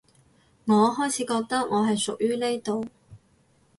[0.65, 2.83] 我開始覺得我係屬於呢度